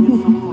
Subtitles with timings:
[0.00, 0.52] mesoma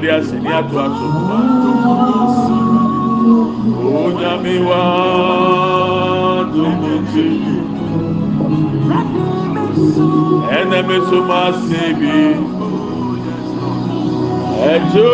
[0.00, 1.06] de dẹ ase ní ato aso.
[4.68, 4.84] Wa
[10.58, 11.18] ɛnɛ mi so
[11.66, 12.16] se bi
[14.72, 15.10] ɛdzo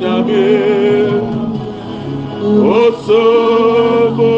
[0.00, 0.44] nyame
[2.80, 3.22] oso
[4.16, 4.37] mo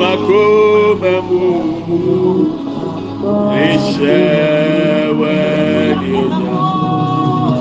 [0.00, 1.98] makomamumu
[3.70, 6.54] ìṣẹ́wẹ́lẹ́dá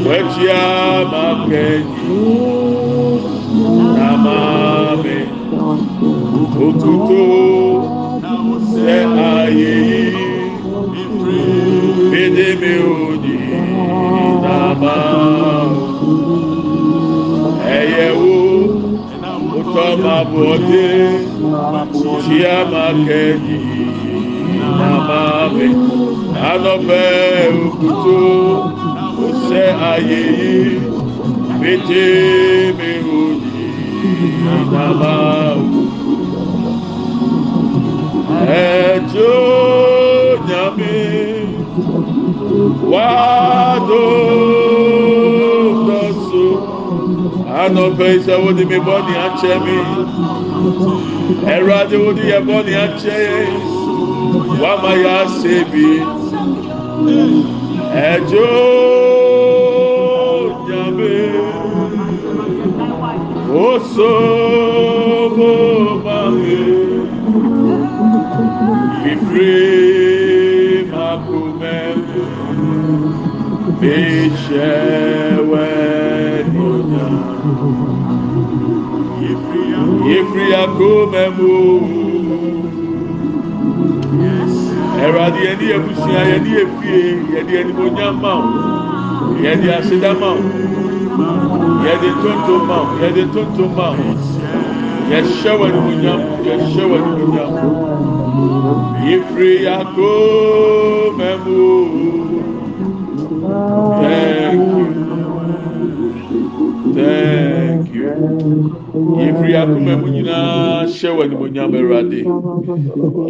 [0.05, 2.01] wechiama kenyi
[3.95, 5.17] namame
[6.41, 7.23] okuto
[8.71, 8.97] sɛ
[9.29, 10.03] ayeyi
[12.11, 13.35] medeme odi
[14.43, 14.95] nama
[17.75, 18.35] ɛyɛwo
[19.59, 20.87] utɔmaboɔte
[22.23, 23.59] chiama kenyi
[24.79, 25.67] namame
[26.49, 27.01] anɔpɛ
[27.65, 28.78] okuto
[29.49, 30.63] iṣẹ́ ayé yìí
[31.59, 32.03] pété
[32.77, 33.65] mi ò ní
[34.57, 35.13] àbábá
[35.61, 35.63] o.
[38.63, 39.37] ẹjọ́
[40.47, 40.95] nyàmé
[42.91, 43.07] wá
[43.87, 44.03] tó
[45.87, 46.45] tọ́sọ
[47.61, 49.77] anọ̀fẹ́ iṣẹ́ wo ni mi bọ́ ni à ń ṣe mí
[51.53, 53.17] ẹ̀rọ adé wo ni yẹ bọ́ ni à ń ṣe
[54.61, 55.53] máa yá ṣe
[58.11, 58.88] ẹjọ́.
[63.67, 65.51] osogo
[66.05, 66.59] mahe
[69.03, 69.55] livre
[70.91, 71.77] makume
[73.81, 75.67] mechewe
[76.53, 77.07] noda
[80.09, 81.55] yefiri akome mu.
[85.03, 86.99] Ẹwurade yẹn ni ebusua yẹn ni efie
[87.33, 88.45] yẹn ni enimonyam ma o
[89.43, 90.39] yẹn ni asedama o
[91.85, 94.11] yɛde tontom ma wo yɛde tontom ma wo
[95.11, 97.51] yɛhyɛ wɔ ne munyam yɛhyɛ wɔ ne munyam
[99.07, 100.09] yɛfiri yako
[101.17, 101.57] mɛmu
[103.39, 104.99] thank you.
[106.93, 108.09] Thank you.
[109.19, 112.19] Yɛfiri yako mɛmu nyinaa hyɛ wɔ ne munyam ɛwurade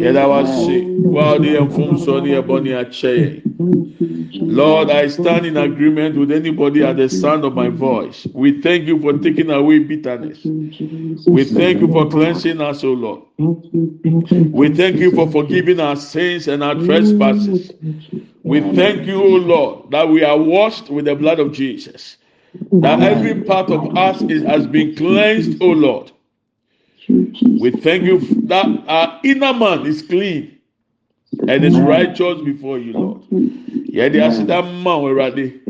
[0.02, 0.76] yɛda wɔ ase
[1.14, 3.49] wɔn a yɛn fom so ne yɛ bɔ ne akyɛ yɛn.
[3.60, 8.26] Lord, I stand in agreement with anybody at the sound of my voice.
[8.32, 10.40] We thank you for taking away bitterness.
[10.44, 13.22] We thank you for cleansing us, O Lord.
[13.36, 17.70] We thank you for forgiving our sins and our trespasses.
[18.42, 22.16] We thank you, O Lord, that we are washed with the blood of Jesus.
[22.72, 26.12] That every part of us is, has been cleansed, O Lord.
[27.08, 30.59] We thank you that our inner man is clean
[31.38, 33.22] and is righteous before you, Lord.
[33.30, 35.60] Yɛde aseda mma wo Awurade.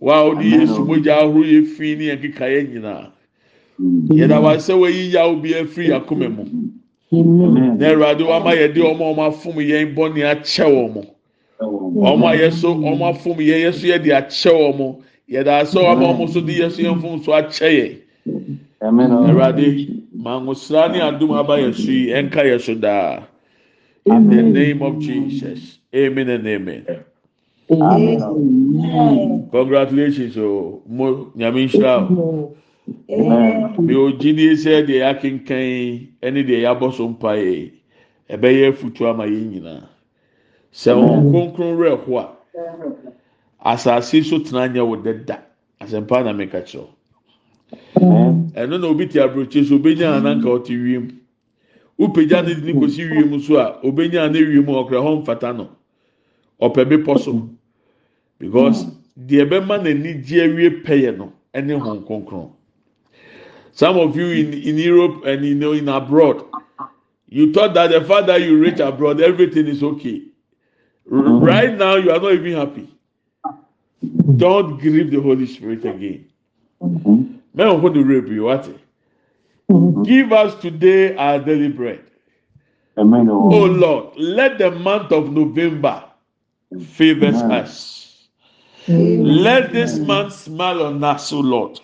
[0.00, 3.10] Wa a wode Yesu mogya ahorow yɛ fi ne yɛn keka yɛn nyinaa.
[3.80, 6.44] Yɛda wa sɛ wɔyi yaw bi afiri akoma mu.
[7.78, 11.06] Na Awurade wama yɛde ɔmo a ɔmo afom yɛn bɔne akyɛ wɔn.
[11.60, 14.96] Ɔmo a yɛ so ɔmo afom yɛn yɛ so yɛde akyɛ wɔn.
[15.30, 18.58] Yɛda asɛ wama ɔmo so de yɛ so yɛn fom so akyɛ yɛn.
[18.82, 23.22] Awurade ma ngosra ne adum aba yɛ so yi ɛnka yɛ so daa.
[24.06, 25.78] In the name of Jesus.
[25.94, 27.04] Amen and amen.
[29.50, 32.56] Congratulations, oh, mo nyame nhyira o.
[33.82, 37.72] Mi o gyidie sɛ deɛ akenkan ɛne deɛ yabɔ so mpa yɛ
[38.30, 39.88] ɛbɛyɛ afutu ama yɛn nyinaa.
[40.72, 42.28] Sɛ wɔn kronkron rɛ ho a,
[43.64, 45.42] asase so tena nyɛ wo deda.
[45.80, 46.86] Asɛmpa na meka kyerɛw.
[48.54, 51.25] Ɛno na obi te aburokye so obenya ananka ɔte wiem.
[51.98, 55.68] Wopagya ne de ne kosi wiem so a obenya ne wiem ɔkura hɔ mfata no.
[56.60, 57.50] Ɔpɛ bepɔ so.
[58.38, 58.84] because
[59.18, 62.50] deɛ bɛma n'ani gye awie pɛyɛ no ɛne hɔn kronkron.
[63.72, 66.42] Some of you in in europe and know in abroad
[67.28, 70.22] you thought that the fact that you reach abroad everything is okay.
[71.06, 72.88] Right now you are not even happy.
[74.36, 76.26] Don't grieve the holy spirit again.
[76.82, 78.48] Mẹ́wọ̀n fún the rape you
[79.68, 80.02] what mm-hmm.
[80.02, 82.02] give us today our daily bread
[82.98, 83.28] Amen.
[83.30, 86.04] oh, oh lord let the month of november
[86.80, 88.26] favour us.
[88.88, 91.80] Let this month smile on us, O Lord.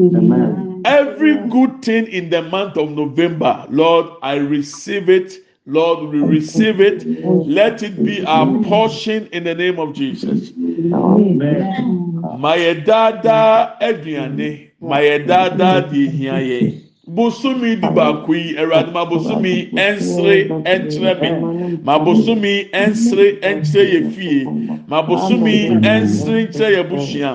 [0.00, 0.82] Amen.
[0.84, 5.34] Every good thing in the month of November, Lord, I receive it.
[5.66, 7.04] Lord, we receive it.
[7.24, 10.50] Let it be our portion in the name of Jesus.
[10.56, 12.22] Amen.
[12.38, 15.86] My dada aduane, my dada
[17.14, 19.52] bosome dubaako yi awurade ma bosome
[19.86, 20.36] ɛnsere
[20.72, 21.30] ɛnkyerɛ me.
[21.84, 22.52] ma bosome
[22.82, 24.44] ɛnsere ɛnkyerɛ yɛ fie.
[24.88, 27.32] ma bosome ɛnsere nkyerɛ yɛ busua.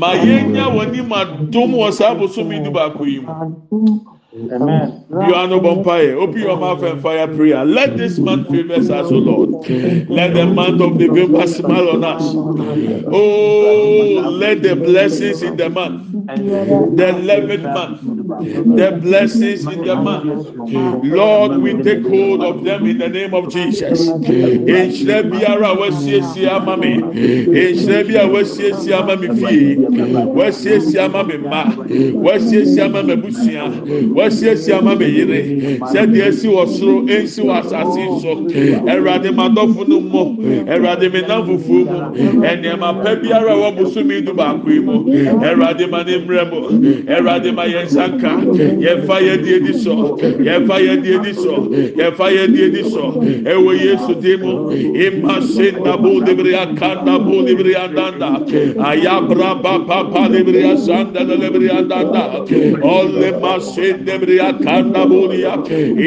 [0.00, 4.00] Ma yɛnya w'anim adom wɔ saa bosome dubaako yi mu.
[4.34, 5.04] Amen.
[5.10, 6.16] You are no bonfire.
[6.18, 7.64] Open your mouth and fire prayer.
[7.64, 9.50] Let this month favor us, O Lord.
[10.10, 12.38] Let the month of the November smile on us.
[13.12, 16.08] Oh, let the blessings in the month,
[16.96, 18.00] the 11th month,
[18.76, 20.40] the blessings in the month,
[21.02, 24.12] Lord, we take hold of them in the name of Jesus.
[24.12, 27.10] Nhyira biara wasiesie ama me,
[27.52, 29.76] nhyira bi a wasiesie ama me fie,
[30.34, 31.76] wasiesie ama me mma,
[32.14, 33.72] wasiesie ama me busua,
[34.22, 35.40] wasiesie ama me yere,
[35.92, 38.32] sɛdeɛ esi wɔ soro, ensi wɔ asase so.
[38.86, 40.36] Ɛwurade ma dɔfo no mu,
[40.66, 44.78] ɛwurade mi nam fufuo mu, ɛnìyɛma pɛ biara a wɔbɔ so mi du baako yi
[44.80, 45.04] mu,
[45.42, 46.60] ɛwurade ma ne mmerɛ mu,
[47.06, 48.32] ɛwurade ma yɛn nsa nka,
[48.80, 53.12] yɛfa yɛ die di so, yɛfa yɛ die di so, yɛfa yɛ die di so,
[53.44, 58.44] ɛwɔ yesu di mu, ima se ndabo libiri akanda bo libiri andanda,
[58.78, 62.44] ayabra papa libiri asanda libiri andanda,
[62.82, 65.54] ɔle ma se libiri lebriya kanda bulia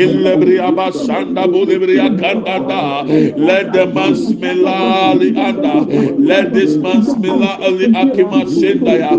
[0.01, 3.01] illebriya basanda bulebriya kanda da
[3.37, 5.75] let the man smilali anda
[6.17, 9.11] let this man smilali akima senda ya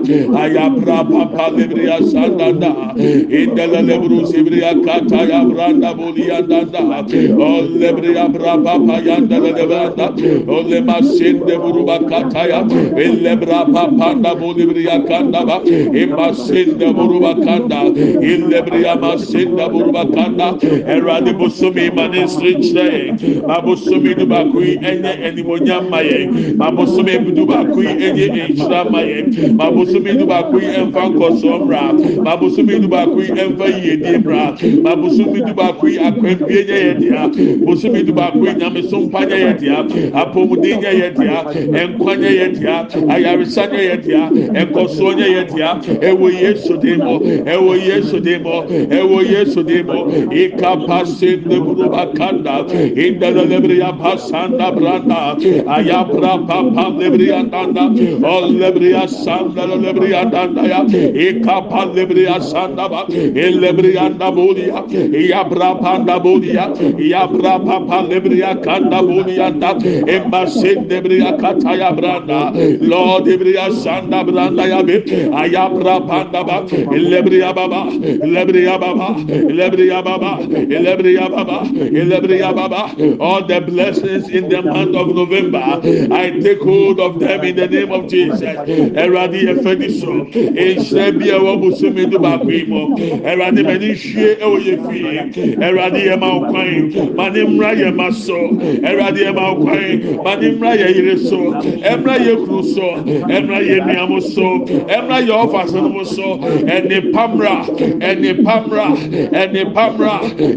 [0.43, 2.73] ayabra papa lebriya sanda da
[3.41, 6.81] indela lebru sibriya kata ya branda bulia danda
[7.39, 7.51] o
[7.83, 10.07] lebriya brapa payanda lebanda
[10.49, 12.61] o le masinde buruba kata ya.
[12.97, 15.63] İllebra papa da bulebriya kanda ba.
[16.03, 17.83] İmasinde buruba kanda.
[18.23, 23.11] İllebriya Yama Senda Burbakanda, Erade Bosumi, Manisri Chay,
[23.43, 26.27] Abosumi Dubakui, Enya Enimonya Maye,
[26.59, 29.23] Abosumi Dubakui, Enya Enchra Maye,
[29.59, 31.93] Abosumi Dubakui, Enfan Kosomra,
[32.27, 37.29] Abosumi Dubakui, Enfa Yedibra, Abosumi Dubakui, Akwempienya Yedia,
[37.65, 41.45] Bosumi Dubakui, Namisompanya Yedia, Apomudenya Yedia,
[41.81, 48.66] Enkwanya Yedia, Ayarisanya Yedia, Enkosonya Yedia, Ewe Yesu Demo, Ewe Yesu Demo,
[48.99, 49.99] ẹwọ yẹsu di mọ
[50.43, 52.55] ika pase ndebuluba kanda
[53.05, 55.37] indala lebriya pasanda branda
[55.77, 57.85] ayabra papa lebriya danda
[58.35, 60.81] ol lebriya sanda lebriya danda ya.
[61.27, 64.81] İka pa lebriya sanda ba lebriya da boliya
[65.31, 66.65] yabra panda boliya
[66.99, 69.71] yabra papa lebriya kanda boliya da
[70.15, 72.53] embase lebriya kataya branda
[72.91, 74.97] lord lebriya sanda branda ya be
[75.43, 76.57] ayabra panda ba
[76.91, 77.81] lebriya baba
[78.35, 85.15] lebriya Baba, Elebria Baba, Elebria Baba, Elebria Baba, all the blessings in the month of
[85.15, 85.59] November,
[86.13, 88.41] I take hold of them in the name of Jesus.
[88.41, 90.13] Ẹ̀rọ̀adì ẹ̀fẹ́ ní sọ,
[90.65, 92.85] ẹ̀ṣẹ̀ bí ẹ̀wọ̀ bùsùnmi tó bá pè mọ́.
[93.31, 95.23] Ẹ̀rọ̀adì mẹ́ni ṣíé ẹ̀wọ̀ yẹ fi yẹ.
[95.67, 96.85] Ẹ̀rọ̀adì yẹ máa kọ́ yẹn,
[97.17, 98.39] máa ní mmra yẹ máa sọ.
[98.89, 100.37] Ẹ̀rọ̀adì yẹ máa kọ́ yẹn, máa
[108.47, 108.87] pamra
[109.41, 110.15] ɛne pamra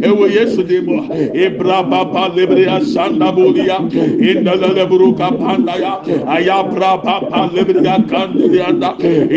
[0.08, 0.96] ɛwɔ yesu de mu
[1.34, 3.78] ibra papa lebre asanda bolia
[4.30, 5.94] indalele buruka panda ya.
[6.36, 8.90] Aya bra papa lebre akandiri anda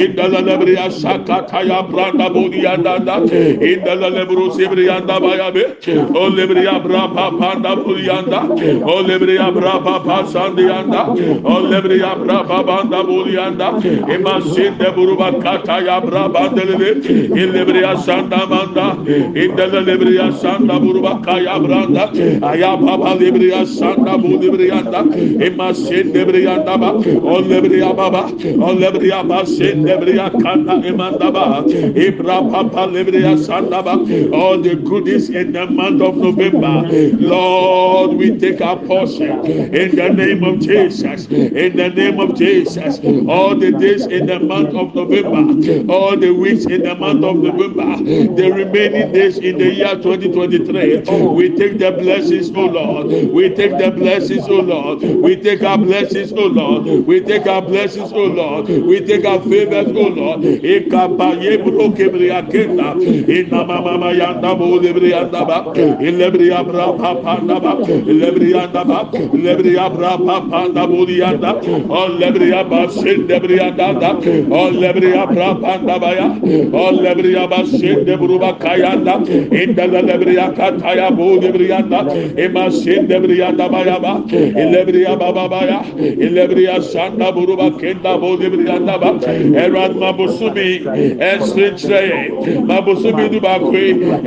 [0.03, 2.95] indalele lebre asakata ya branda bolia anda
[3.71, 5.65] indalele buru sebre anda baya be.
[6.21, 8.41] O lebre abra papa anda bolia anda
[8.93, 11.03] o lebre abra papa sandi anda
[11.53, 13.69] o lebre abra papa anda bolia anda
[14.15, 16.77] imasinde buru bakata ya bra bandele
[17.55, 18.87] lebre asanda bandelele, ìlébèrè asandamanda,
[19.43, 22.05] ìdálẹ́lẹ́bùrú asandabùrú bakaya branda,
[22.51, 25.01] ayababa lébèrè asanda bu lébèrè yanda,
[25.47, 26.89] ìmà sindebùrú yanda ba,
[27.33, 28.23] o lébèrè ababa,
[28.67, 31.65] o lébèrè abba sindebùrú yakanda imanda ba,
[32.07, 33.95] ibra papa lébèrè asanda ba,
[34.33, 40.09] all the goodies in the month of November, Lord, we take our portion in the
[40.11, 44.95] name of Jesus, in the name of Jesus, all the days in the month of
[44.95, 47.97] November, all the weeks in the month of November,
[48.29, 51.01] the remaining days in the year 2023,
[51.35, 55.79] we take the blessings, oh Lord, we take the blessings, oh Lord, we take our
[55.79, 60.43] blessings, oh Lord, we take our blessings, oh Lord, we take our favors, oh Lord,
[64.13, 67.77] yanda bo lebrianda ba, ilebria bra papa ba,
[68.07, 71.55] lebrianda ba, lebria bra papa da bo lianda,
[71.89, 76.29] o lebria ba sende brianda da, o lebria bra panda ba ya,
[76.73, 77.65] o lebria ba
[78.13, 79.15] de buruba kayanda
[79.51, 82.01] indele de briya kataya bu de briyanda
[82.39, 88.37] ema sin de briyanda bayaba ile briya baba baya ile briya sanda buruba kenda bu
[88.41, 89.11] de briyanda ba
[89.65, 90.83] erad mabusubi
[91.31, 92.03] esrinçre
[92.69, 93.85] mabusubi du bakwe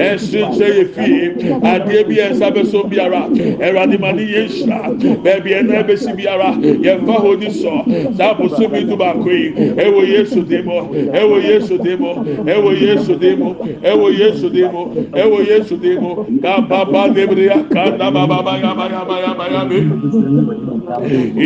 [0.09, 3.23] esrinçre yefi adie bi esabe so biara
[3.61, 4.79] erad mani yesha
[5.23, 7.85] bebi ene besi biara yemfa hodi so
[8.17, 9.53] sa busubi du bakwe
[9.85, 10.89] ewo yesu demo
[11.21, 17.09] ewo yesu demo ewo yesu demo ɛwɔ yesu di mu ɛwɔ yesu di mu kababa
[17.13, 19.79] debriya kandabababayabayabayabe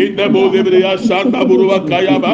[0.01, 2.33] indabo debriya sandaburuba kayaba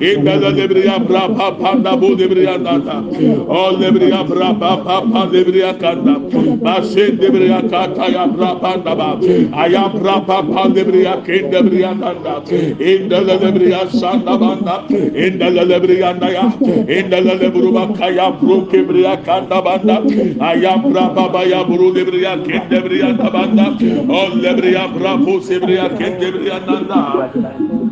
[0.00, 3.02] indaza debriya braba pandabo debriya nata
[3.48, 6.18] all debriya braba papa debriya kanda
[6.62, 9.18] basin debriya kataya braba ndaba
[9.56, 12.42] aya braba pandebriya kindebriya nanda
[12.78, 14.84] indaza debriya sandabanda
[15.16, 16.44] indaza debriya naya
[16.88, 19.96] indaza debruba kaya brukebriya kanda banda.
[20.40, 23.66] Ayabra baba ya buru debriya kende briya banda.
[24.12, 27.91] Oh, o lebriya bravo sebriya kende briya nanda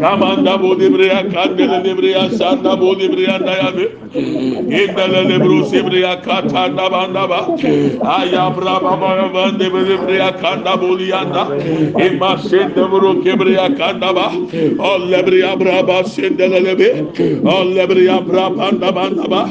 [0.00, 3.88] Kamanda bu dibriya kandele dibriya sanda bu dibriya dayabe.
[4.80, 7.40] İndele libru sibriya katanda banda ba.
[8.04, 11.48] Ayabra baba dibriya kanda bu liyanda.
[12.06, 14.32] İmma sende buru kibriya kanda ba.
[14.78, 17.04] Ol libriya braba sendele lebe.
[17.44, 19.48] Ol libriya brabanda banda ba.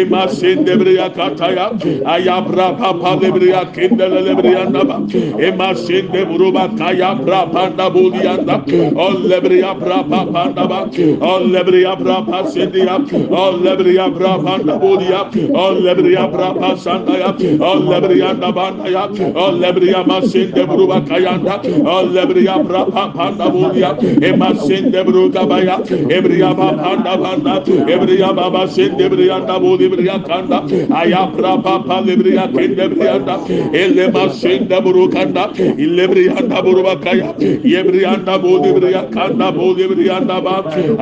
[0.00, 1.72] İmma sende briya kataya.
[2.04, 5.00] Ayabra papa libriya kindele libriya ba.
[5.48, 8.56] İmma sende buru bakaya lebriya pra panda buliyanda
[8.96, 10.80] ol lebriya pra pa panda ba
[11.20, 12.96] ol lebriya pra pa sendiya
[13.30, 15.20] ol lebriya pra panda buliya
[15.54, 17.30] ol lebriya pra pa sanda ya
[17.60, 19.04] ol lebriya da banda ya
[19.34, 21.60] ol lebriya ma sende bruba kayanda.
[21.84, 25.78] Ol lebriya pra pa panda buliya e ma sende bruka baya.
[26.16, 27.62] Ebriya ba panda banda.
[27.94, 30.62] Ebriya ba ba sende ebriya da buli ebriya kanda
[30.94, 33.36] aya pra pa pa lebriya kende ebriya da
[33.72, 37.34] ele ma sende brukanda ele ebriya da bruba bakaya.
[37.64, 40.56] Yebriyanda bodebriya kanda bodebriyanda ba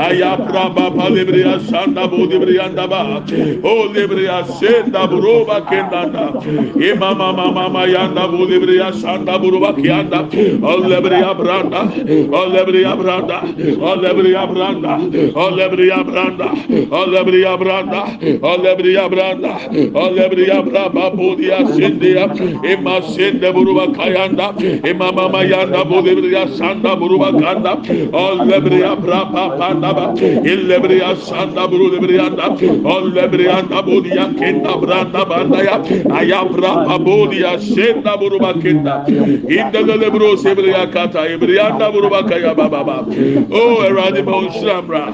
[0.06, 3.22] ayapra ba palebriya sanda bodebriyanda ba
[3.64, 6.24] o lebriya senda buruba kendanda.
[6.76, 10.20] İmama mama mayanda bodebriya sanda buruba kiyanda.
[10.62, 11.80] O lebriya branda
[12.32, 13.38] o lebriya branda
[13.80, 14.92] o lebriya branda
[15.34, 16.48] o lebriya branda
[16.90, 18.00] o lebriya branda
[18.42, 19.52] o lebriya branda
[19.94, 22.24] o lebriya braba bodiya sendiya.
[22.72, 24.54] İmma sende buruba kayanda.
[24.90, 27.76] İmama mayanda sanda buruba kanda.
[28.12, 30.14] Olebria brapa panda ba.
[30.14, 32.48] Ilebria sanda burubria da.
[32.56, 35.78] Olebria da bodia kenda branda banda ya.
[36.10, 39.04] Ayabra pabodia senda buruba kenda.
[39.06, 41.28] Inda lebro sebria kata.
[41.28, 42.98] Ibrianda buruba kaya baba ba.
[43.50, 45.12] Oh, eradi ma unshramra.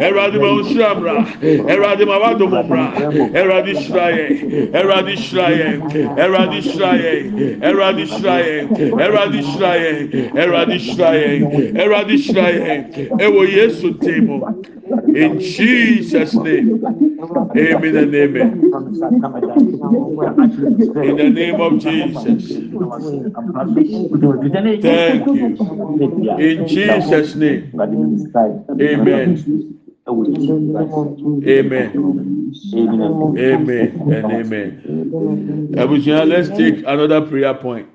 [0.00, 1.26] Eradi ma unshramra.
[1.42, 2.92] Eradi ma wado mumra.
[3.34, 4.70] Eradi shraye.
[4.72, 5.80] Eradi shraye.
[6.16, 7.60] Eradi shraye.
[7.60, 8.68] Eradi shraye.
[9.04, 9.99] Eradi shraye.
[10.08, 11.72] Eradi shraye.
[11.74, 12.84] Eradi shraye.
[13.18, 14.46] Ewo Yesu temo.
[15.16, 16.82] In Jesus' name.
[17.56, 18.72] Amen and amen.
[21.02, 22.44] In the name of Jesus.
[24.82, 25.56] Thank you.
[26.38, 27.72] In Jesus' name.
[28.80, 29.44] Amen.
[31.48, 31.92] Amen.
[33.38, 34.82] Amen and amen.
[35.76, 37.88] Abujana, let's take another prayer point.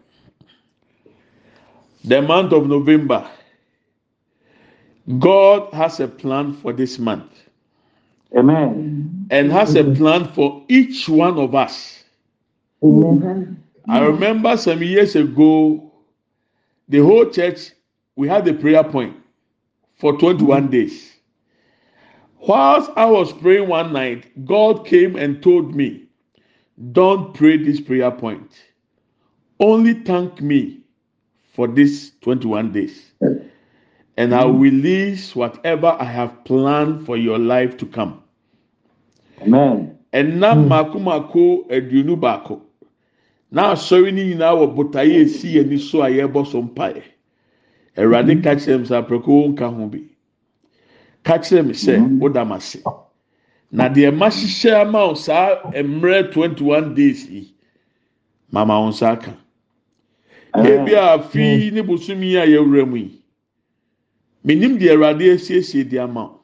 [2.07, 3.27] The month of November.
[5.19, 7.31] God has a plan for this month.
[8.37, 9.27] Amen.
[9.31, 12.03] And has a plan for each one of us.
[12.83, 13.63] Amen.
[13.87, 15.91] I remember some years ago,
[16.89, 17.71] the whole church,
[18.15, 19.17] we had a prayer point
[19.95, 21.11] for 21 days.
[22.39, 26.05] Whilst I was praying one night, God came and told me,
[26.91, 28.51] Don't pray this prayer point.
[29.59, 30.84] Only thank me
[31.55, 33.11] for these 21 days.
[34.17, 38.21] And I'll release whatever I have planned for your life to come.
[39.41, 39.91] Amen.
[40.13, 40.67] ɛnam hmm.
[40.69, 42.61] mako mako aduonu baako.
[43.51, 47.03] Na asɔre no nyinaa wɔ botaeɛ esi ani so a yɛbɔ so mpaeɛ.
[47.97, 48.41] Awurade hmm.
[48.41, 49.99] ka kyerɛ me sɛ aprɛko wo nka ho bi.
[51.23, 52.19] Ka kyerɛ me sɛ hmm.
[52.19, 52.79] woda m ase.
[53.71, 57.53] Na deɛ mahyehyɛ ama wo saa mmerɛ 21 days yi
[58.51, 59.35] mama wo nsa aka.
[60.63, 63.21] Ebi a fi ne bosomi a yɛwura mu yi.
[64.45, 66.41] Menim deɛ awurade asiesie de ama wo.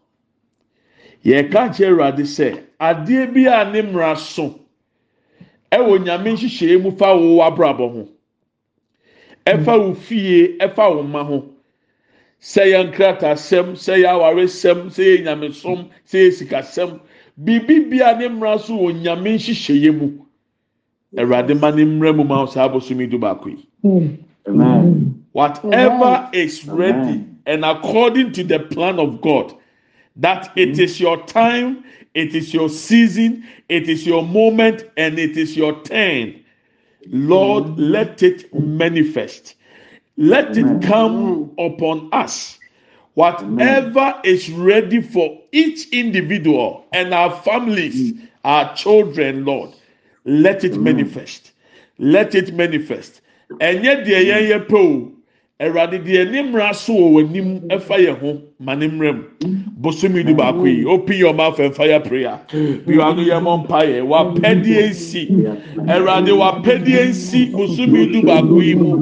[1.25, 4.59] Yɛka kyerɛ awurade sɛ adeɛ bi a ne mmara so
[5.71, 8.07] ɛwɔ nyame nhyehyɛe mu fa wo abrabɔ ho.
[9.45, 11.45] Ɛfa wo fie ɛfa wo mma ho.
[12.41, 16.99] Sɛ yɛ nkratasɛm sɛ yɛ awaresɛm sɛ yɛ nyamesom sɛ yɛ sikasɛm
[17.37, 20.25] biribi bia ne mmara so wɔ nyame nhyehyɛe mu
[21.17, 25.25] awurade ma ne mmara mu ma saa abosom du baako yi Amen.
[25.31, 29.55] whatever is ready and according to the plan of God,
[30.17, 35.37] that it is your time, it is your season, it is your moment, and it
[35.37, 36.43] is your turn.
[37.07, 39.55] Lord, let it manifest.
[40.17, 42.59] Let it come upon us.
[43.15, 48.13] Whatever is ready for each individual and our families,
[48.43, 49.71] our children, Lord,
[50.25, 51.51] let it manifest.
[51.97, 53.21] Let it manifest.
[53.59, 55.11] Ɛnyɛ deɛ yɛn yɛ pɛ o.
[55.59, 59.23] Awurade deɛ ne mmara so wɔ w'anim ɛfa yɛn ho ma ne mmara mu
[59.81, 62.39] bosomi du baako yi open your mouth and fire prayer.
[62.85, 65.21] Bi wa no yɛ mɔ mpa yɛ wapɛdeɛ nsi
[65.89, 68.97] awurade wapɛdeɛ nsi bosomi du baako yi mu.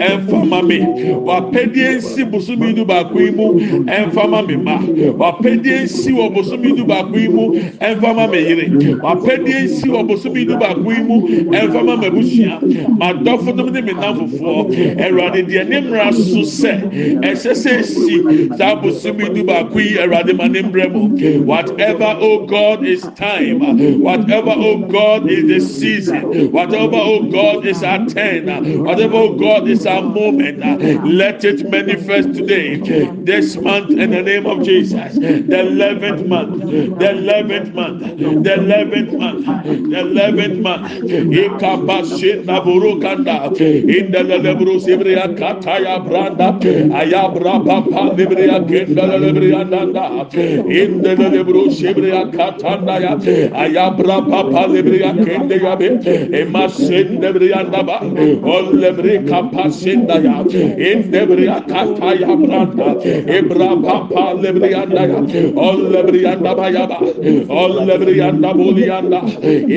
[0.00, 3.60] Ɛnfa ma mi wapɛdeɛ nsi bosomi du baako yi mu.
[3.84, 4.40] Ɛnfa ma.
[4.42, 7.52] Mi ma wapɛdeɛ nsi wɔ bosomi du baako yi mu.
[7.80, 11.20] Ɛnfa ma mi yere wapɛdeɛ nsi wɔ bosomi du baako yi mu.
[11.52, 16.12] Ɛnfa ma mi abusua ma dɔfo nom ne mi nam fofoɔ awurade deɛ ne mmara
[16.14, 19.01] so sɛ ɛsɛ sɛ esi saa bosomi
[21.44, 23.60] whatever oh god is time
[24.00, 28.46] whatever oh god is the season whatever oh god is our turn
[28.84, 30.58] whatever oh god is our moment
[31.04, 32.76] let it manifest today
[33.30, 36.58] this month in the name of jesus the eleventh month
[36.98, 39.46] the eleventh month the eleventh month
[39.90, 40.92] the eleventh month.
[45.36, 46.58] Kataya branda.
[46.92, 48.58] Ayabra papa libriya
[48.92, 50.28] indalelebriyanda
[50.82, 53.12] indelelebru şebriya katanda ya
[53.54, 55.88] ayabra papa lebriya kende ya be
[56.40, 57.08] emasen
[57.88, 57.98] ba
[58.56, 59.14] ol lebri
[60.26, 60.36] ya
[60.92, 62.88] indebriya kata ya branda
[63.38, 65.20] ebra papa lebriyanda ya
[65.56, 66.98] ol lebriyanda ba ya ba
[67.48, 69.20] ol lebriyanda buliyanda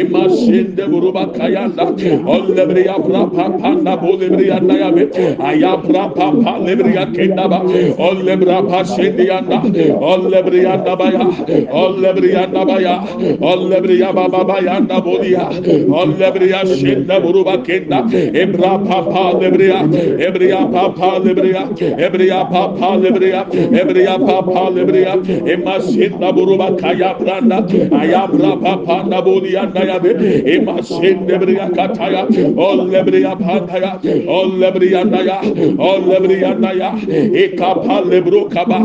[0.02, 1.86] emasen de buruba kayanda
[2.34, 3.46] ol lebriya papa
[4.82, 5.04] ya be
[5.50, 7.60] ayabra papa lebriya kenda ba
[8.08, 8.60] ol lebra
[8.96, 9.62] Şendiyanda,
[10.02, 11.28] Allebriyanda baya,
[11.74, 13.04] Allebriyanda baya,
[13.42, 15.50] Allebriya baba bayanda bodiya,
[15.94, 19.82] Allebriya şende buruba kenda, Ebra papa lebriya,
[20.20, 21.64] Ebriya papa lebriya,
[22.00, 23.46] Ebriya papa lebriya,
[23.82, 25.16] Ebriya papa lebriya,
[25.48, 27.68] Emma şende buruba kaya branda,
[28.02, 30.10] Ayabra papa na bodiyanda yabe,
[30.46, 32.28] Emma şende briya kataya,
[32.58, 35.42] Allebriya pantaya, Allebriyanda ya,
[35.80, 36.96] Allebriyanda ya,
[37.34, 38.85] Ekapa lebro kaba,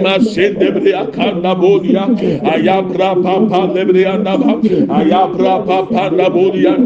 [0.01, 2.07] Lema Shendebrea Kandabodia,
[2.41, 6.77] Ayabra Papa Lebrea Naba, Ayabra Papa Nabodia,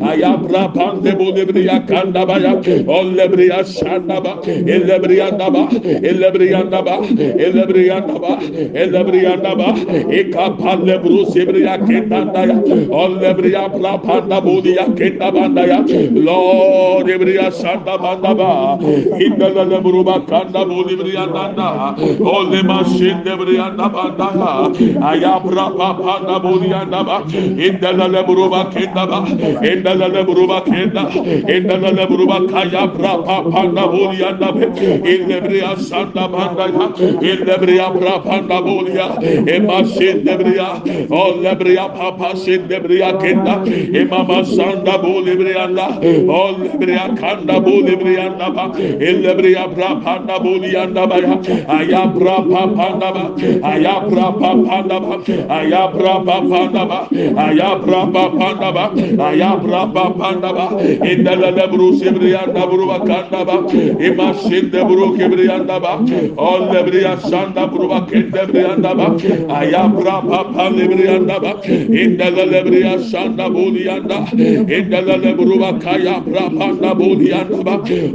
[0.00, 9.72] Ayabra Pandebodebrea Kandabaya, Olebrea Shandaba, Elebrea Naba, Elebrea Naba, Elebrea Naba, Elebrea Naba,
[10.10, 15.84] Eka Palebru Sebrea Kendandaya, Olebrea Papa Nabodia Kendabandaya,
[16.24, 18.80] Lord Ebrea Shandabandaba,
[19.20, 24.72] Indalebruba Kandabodebrea Nanda, Ole Rema şinde briyanda bandaha.
[25.02, 27.22] Ayabra papanda buriyanda ba.
[27.66, 29.24] İndelele buruba kenda ba.
[29.66, 31.10] İndelele buruba kenda.
[31.56, 34.68] İndelele buruba kayabra papanda buriyanda be.
[35.14, 36.86] İndebriya sanda bandaya.
[37.32, 39.08] İndebriya papanda buriya.
[39.46, 40.76] Ema şinde briya.
[41.10, 43.64] O lebriya papa şinde briya kenda.
[43.94, 45.88] Ema sanda bulibriyanda.
[46.28, 48.72] O lebriya kanda bulibriyanda ba.
[48.94, 51.16] İndebriya papanda buriyanda ba.
[51.68, 53.24] Ayabra pandaba
[53.72, 55.12] ayabra pandaba
[55.58, 56.98] ayabra pandaba
[57.46, 58.00] ayabra
[58.38, 58.84] pandaba
[59.28, 59.82] ayabra
[60.18, 60.64] pandaba
[61.12, 63.56] indala la brusi brianda bruba kandaba
[64.08, 65.92] imasin de bru kebrianda ba
[66.36, 68.94] on de bria sanda bruba kende brianda
[69.60, 71.52] ayabra pandaba brianda ba
[72.02, 74.18] indala la bria sanda bulianda
[74.78, 75.16] indala
[75.80, 77.74] kaya brapanda bulianda ba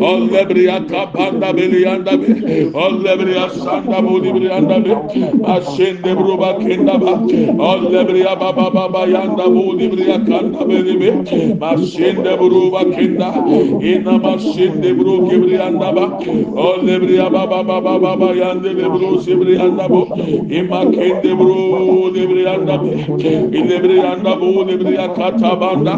[0.10, 3.45] on de bria kapanda belianda be on de bria
[4.26, 4.94] libri anda be
[5.54, 7.14] aşende bruba kenda ba
[7.70, 11.10] alle briya ba ba ba ba yanda bu libri akanda be be
[11.62, 13.30] maşende bruba kenda
[13.92, 16.06] ina maşende bru kibri anda ba
[16.68, 20.02] alle briya ba ba ba ba ba yanda libru sibri anda bu
[20.60, 21.56] ima kende bru
[22.16, 22.92] libri anda be
[23.70, 25.96] libri anda bu libri akata banda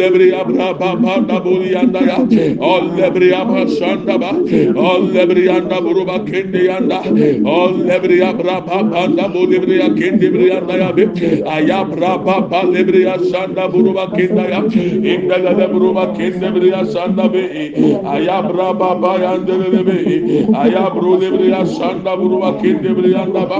[0.00, 2.16] libri abra ba ba da bu yanda ya
[2.72, 4.30] alle briya ba şanda ba
[4.92, 6.98] alle briya anda bruba kende yanda
[7.48, 11.04] all lebriya brapa panda bulibriya kindibriya nayabi
[11.56, 14.60] ayabra papa lebriya sanda buruba kindaya
[15.12, 17.42] indala da buruba kindibriya sanda be
[18.14, 19.98] ayabra baba yandele be
[20.62, 23.58] ayabru lebriya sanda buruba kindibriya naba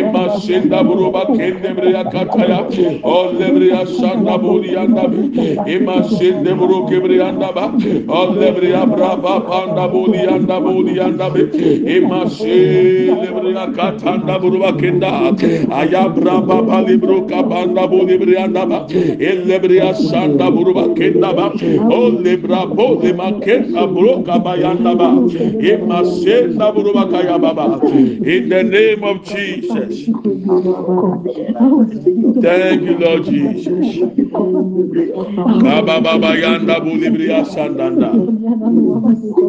[0.00, 2.60] imma sinda buruba kindibriya kataya
[3.04, 5.22] all lebriya sanda buliya nabi
[5.74, 7.66] imma sinde buru kibriya naba
[8.18, 11.42] all lebriya brapa panda buliya nabi buliya nabi
[11.96, 13.23] imma sinde
[13.74, 15.32] katanda buruba kenda.
[15.70, 18.86] Ayabra baba libro kabanda bolibrianda ba.
[19.18, 21.52] Elebria sanda buruba kenda ba.
[21.90, 25.10] O lebra bo le makenda bro kabayanda ba.
[25.60, 26.02] Imma
[26.72, 27.80] buruba kaya baba.
[28.24, 30.10] In the name of Jesus.
[32.40, 33.98] Thank you, Lord Jesus.
[35.58, 38.12] Kaba baba yanda bulibria sandanda.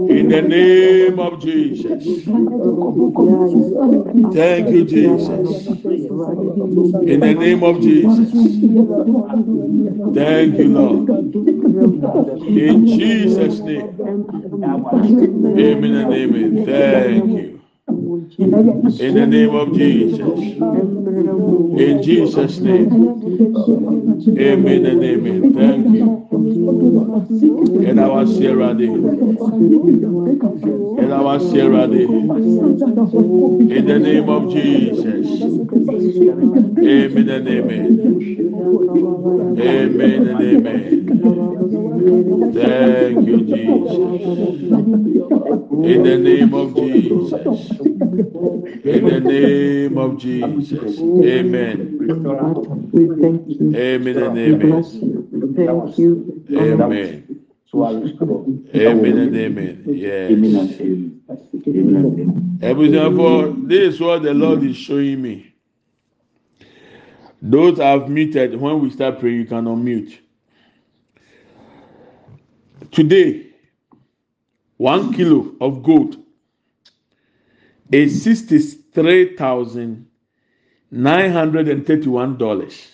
[0.09, 2.03] In the name of Jesus.
[4.33, 5.29] Thank you, Jesus.
[7.01, 8.17] In the name of Jesus.
[10.13, 11.09] Thank you, Lord.
[12.47, 13.97] In Jesus' name.
[15.57, 16.65] Amen and amen.
[16.65, 17.61] Thank you.
[18.99, 20.19] In the name of Jesus.
[21.79, 22.91] In Jesus' name.
[24.37, 25.53] Amen and amen.
[25.53, 26.24] Thank you.
[28.27, 28.87] Sierra Day.
[30.97, 32.03] And our Sierra Day.
[32.05, 35.27] In the name of Jesus.
[36.83, 37.93] Amen and amen.
[39.57, 40.91] Amen and amen.
[42.53, 43.97] Thank you, Jesus.
[45.83, 47.31] In the name of Jesus.
[48.83, 50.99] In the name of Jesus.
[50.99, 51.97] Amen.
[52.93, 53.75] We thank you.
[53.75, 54.83] Amen and amen.
[55.57, 55.75] You.
[55.77, 56.55] We thank you.
[56.57, 57.25] Amen.
[58.75, 59.85] Amen and amen.
[59.91, 60.79] Yes.
[62.61, 65.53] Ebusiafo, this is what the Lord is showing me.
[67.41, 70.17] Those I've muted, when we start praying, you can unmute.
[72.91, 73.47] Today,
[74.77, 76.17] one kilo of gold
[77.91, 80.07] is sixty-three thousand
[80.91, 82.91] nine hundred and thirty-one dollars.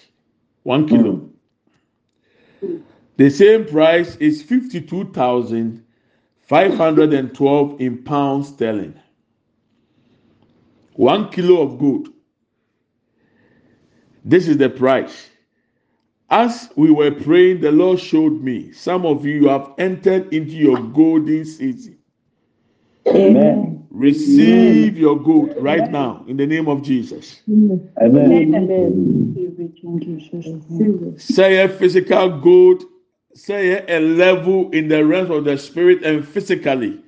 [0.64, 1.14] One kilo.
[1.14, 1.31] Mm.
[3.22, 5.86] The same price is fifty-two thousand
[6.40, 9.00] five hundred and twelve in pounds sterling.
[10.94, 12.10] One kilo of gold.
[14.26, 15.30] This is the price.
[16.32, 18.72] As we were praying the lord showed me.
[18.72, 22.00] Some of you have entered into your golden season.
[23.08, 23.86] Amen.
[23.92, 27.42] receive your gold right now in the name of jesus.
[27.48, 27.92] Amen.
[31.20, 32.84] say a physical gold
[33.34, 37.00] say a level in the realms of the spirit and physically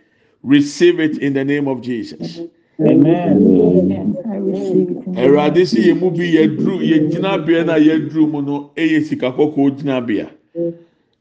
[0.43, 2.39] receive it in the name of jesus.
[2.81, 4.15] Amen.
[4.29, 4.97] I receive it.
[5.05, 9.03] in the awurade si yɛn mu bi yɛduru yɛn gyinabea na yɛduru mu no yɛ
[9.05, 10.29] sika kɔkɔɔ gyinabea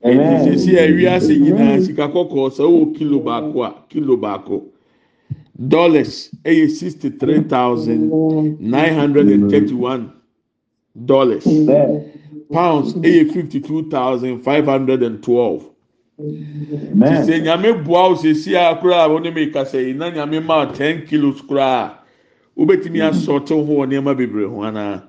[0.05, 4.63] ɛnti sisi ɛwi nyinaa sika kɔkɔɔ sɛ ɔwɔ kilo baako a kilo baako
[5.69, 8.11] dollars ɛyɛ sixty three thousand
[8.61, 10.11] nine hundred and thirty one
[11.05, 11.45] dollars.
[12.53, 15.65] Pounds ɛyɛ fifty two thousand five hundred and twelve.
[16.21, 20.67] Sɛ nyame boa wo sɛsi a koraa a wɔne mi kasa yi na nyame ma
[20.73, 21.99] ten kilos koraa a.
[22.59, 25.03] Wobɛtumi asɔte ho wɔ nneɛma bebree ho ha.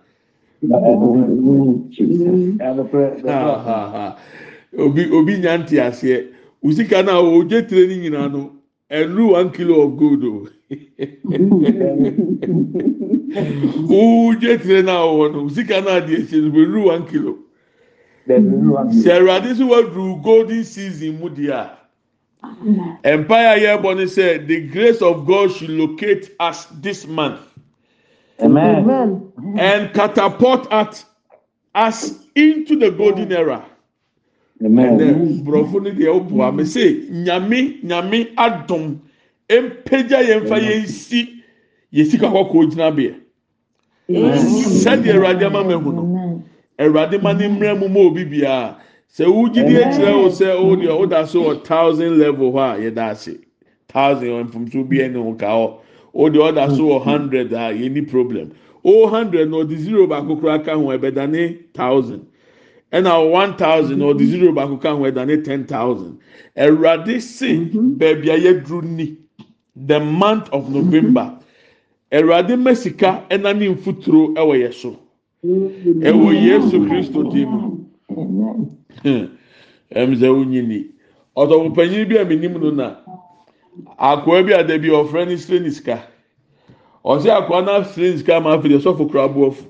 [4.79, 6.27] obi obi nya nte aseɛ
[6.63, 8.51] osika na ogye tire ne nyinaa no
[8.89, 10.47] ɛnu one kilo of gold o.
[13.89, 17.37] ogye tire na ɔwɔ no osika na adi ekyir no ɛnu one kilo
[18.27, 21.77] sɛ ɛwurade so waduru golden season mu di a.
[23.03, 27.39] Empire yɛbɔ ne sɛ the grace of God should locate us this month
[28.41, 28.75] Amen.
[28.89, 29.31] Amen.
[29.57, 31.05] and catapult us
[31.75, 33.65] us into the golden era.
[34.63, 34.99] Amen.
[34.99, 38.99] Ɛnɛ borɔfo no deɛ ɔboa me se nyame nyame adom
[39.61, 41.43] mpagya yɛn fa yɛn si
[41.93, 43.13] yɛ sika kɔkɔɔ gyina beɛ
[44.09, 46.43] sɛdeɛ awurade ama ma ehu no
[46.79, 48.75] awurade ma ne mmerɛ mu ma obi biara
[49.11, 52.79] sɛ wogidi ekyirɛ wo sɛ o deɛ o da so wɔ thousand level hɔ a
[52.91, 53.37] yɛda ase
[53.87, 55.79] thousand wɔ mfumso bi ɛne ho ka hɔ.
[56.13, 58.51] O deɛ ɔda so wɔ hundred a yɛni problem.
[58.83, 62.25] O hundred na ɔde zero baako koraa ka ho ɛbɛda ne thousand.
[62.91, 66.19] Ɛna one thousand na ɔde zero baako ka ho ɛda ne ten thousand.
[66.55, 69.17] Awurade se beebi a yɛduru ni
[69.75, 71.37] the month of november.
[72.11, 74.99] Awurade ma sika ɛna ne mfuturo ɛwɔ yɛ so.
[75.43, 77.85] Ɛwɔ yesu kristo dim mu.
[78.11, 79.37] Amen.
[79.95, 80.89] ɛm sɛ wonyini
[81.35, 82.95] ɔtɔfo panyin bi a menim no na
[83.99, 86.03] akoa bi a da bi ɔfrɛ ne sire ne sika.
[87.03, 89.65] Ɔsɛ akoa na sire ne sika ma afei deɛ sɔfo kora aboɔfo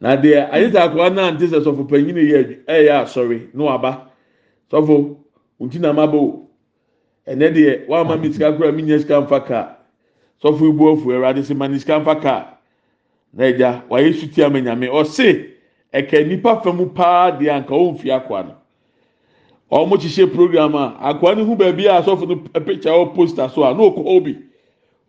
[0.00, 3.64] na deɛ ayɛ sɛ akoa na ante sɛ sɔfo panyin no yɛ ɛyɛ asɔre na
[3.64, 4.10] waba
[4.72, 5.16] sɔfo
[5.60, 6.47] nti na maba o
[7.30, 9.76] ɛnɛ deɛ wama mi sika kora mi nya sika nfa kaa
[10.42, 12.58] sɔfo ibu ɔfo ɛwurade sɛ ma ne sika nfa kaa
[13.32, 13.44] na
[13.90, 14.88] wayɛ suti ama nyame.
[14.88, 15.46] Ɔse
[15.92, 18.54] ɛka nipa fam paa deɛ anka ɔnfi akoa no.
[19.70, 23.62] Ɔmo hyehyɛ program a akoa no ho baabi a asɔfo no picture wɔ poster so
[23.64, 24.36] a na ɔkɔ hɔ bi.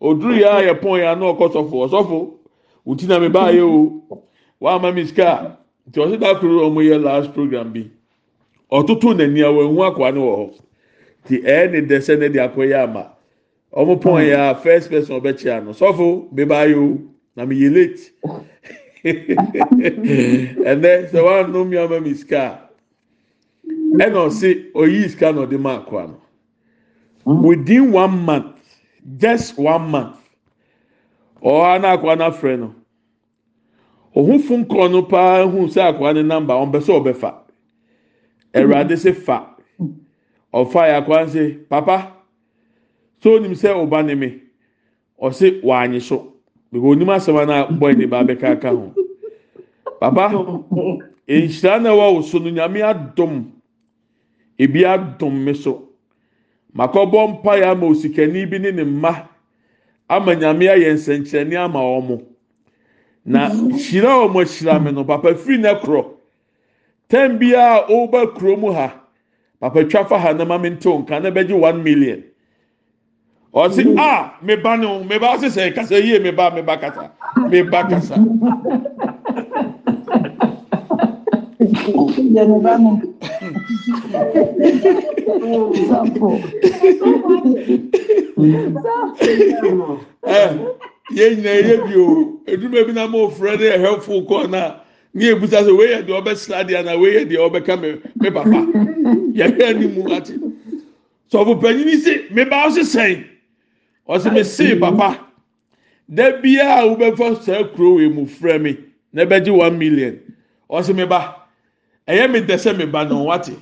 [0.02, 1.88] Oduru yɛ a yɛ pɔn yɛ a na sɔfo.
[1.88, 2.30] Ɔsɔfo
[2.86, 4.02] nti na mi ba yɛ o.
[4.60, 5.56] Wama mi sika.
[5.88, 7.90] Nti ɔsi da koro ɔmo yɛ last program bi
[8.70, 10.60] ɔtoto n'ani a wɔn ho akoa no wɔ hɔ.
[11.26, 13.12] Ti ɛyɛ ne dɛsɛ ne de akɔ yɛ ama
[13.72, 15.70] ɔmo pɔn yɛ a first person ɔbɛkyia no.
[15.72, 16.98] Sɔfo mi ba yɛ o
[17.36, 18.00] na mi yɛ late
[20.64, 22.68] ɛnɛ sɛ wɔanom yɛ ama mi sika
[23.68, 26.08] ɛna ɔsi oyi sika na ɔde ma akoa
[27.24, 28.56] no within one month
[29.18, 30.16] just one month
[31.42, 32.74] ɔha na akoa na frɛ no
[34.16, 37.34] ohun fun kɔɔ no paa hu sɛ akoa ne namba ɔmpɛ sɛ ɔbɛfa
[38.54, 39.46] ɛwurade sɛ fa.
[40.52, 42.16] Ɔfa yɛ akoa sɛ papa
[43.22, 44.40] so onim sɛ ɔba ne mi
[45.20, 46.32] ɔsi wanyi so.
[46.72, 48.94] Because onim asɛm a na bɔyɛ ne ba bɛka aka ho.
[50.00, 50.28] Papa
[51.28, 53.50] nhyira na ɛwɔ wo so no nyame adom.
[54.58, 55.88] Ebi adom me so.
[56.76, 59.28] Makɔbɔ mpaeɛ ama osikani bi ne ne mma
[60.08, 62.24] ama nyame ayɛ nsɛnkyerɛnne ama wɔn
[63.24, 66.06] na hyira wɔn ahyira me no papa firi ne korɔ
[67.08, 68.99] tɛn biara ɔreba kurom ha
[69.60, 72.24] papa twa fa ha na ma me ntew nka na bɛgye one million.
[73.54, 76.76] Ɔsi a me ba ne ho me ba sisɛ kasa yie me ba me ba
[76.78, 77.10] kasa
[77.50, 78.14] me ba kasa.
[91.10, 94.76] Yɛn nyinaa yɛ bi o edumɛ bi na mo fura de helpful kɔ na
[95.14, 97.88] ní ebusa sɛ wei yɛ deɛ ɔbɛsra deɛ na wei yɛ deɛ ɔbɛka me
[98.20, 98.66] me papa
[99.34, 100.34] yɛhwɛ anim ate
[101.32, 103.24] sɔfo panyin si me ba ɔsi sɛn
[104.08, 105.26] ɔsi me se papa
[106.08, 108.76] da biara a wobɛfa saa kuro wei mu frɛ me.
[109.12, 110.18] Na ɛbɛgye one million.
[110.70, 111.36] Ɔsi me ba
[112.08, 113.56] ɛyɛ me dɛ sɛ me ba na ɔwate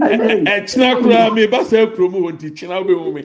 [0.00, 3.22] ɛkyina koraa mi ba sɛ kurom wɔ nti kyina bɛ mu mi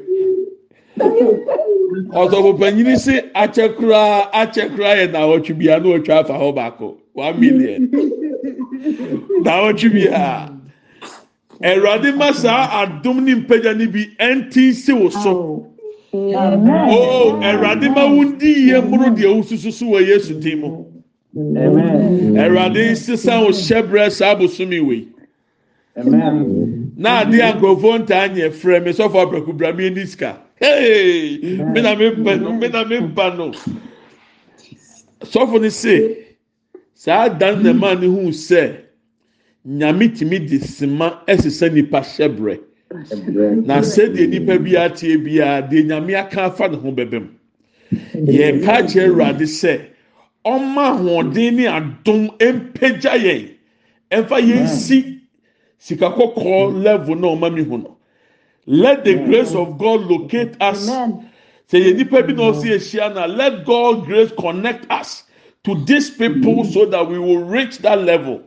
[2.11, 6.55] ɔsɔfo panyin si akyɛ koraa akyɛ koraa yɛ na ɔtwi bia na ɔtwa afa hɔ
[6.55, 7.89] baako one million.
[9.41, 10.49] Na ɔtwi bia
[11.63, 15.65] ɛwurade ma saa adum ne mpagya ne bi ɛnti si wo so
[16.13, 20.85] o ɛwurade ma wo di yie mboro deɛ wosusu so wɔ yesu din mu.
[21.35, 25.07] Ɛwurade sisan wo hyɛbrɛ saa abosomi wei.
[25.95, 31.39] na ade a nkurɔfoɔ ntaa nyɛ frɛ mi sɔfo apɛku bra mi ni sika hey!
[31.73, 33.51] Mi na mi mpa no mi na mi mpa no
[35.25, 36.26] sɔfo ni se
[37.03, 38.63] saa daniel maa ne hu sɛ
[39.65, 42.55] nyame tumi de sima ɛsesa nipa hyɛbrɛ.
[43.67, 47.29] Na sɛdeɛ nipa bi ateɛ biara deɛ nyame aka afa ne ho bɛbɛ mu
[48.33, 49.73] yɛka kyerɛ awurade sɛ
[50.45, 53.49] ɔma ahoɔden ne adom mpagya yɛn.
[54.11, 55.19] Ɛmfa yɛnsi
[55.77, 57.97] sika kɔkɔɔ level na ɔma mi hu no.
[58.65, 60.89] Let the grace of God locate us.
[61.69, 65.26] Sɛ yɛ nipa bi na ɔsi ehyia na let God grace connect us.
[65.67, 66.71] To these people hmm.
[66.71, 68.41] so that we will reach that level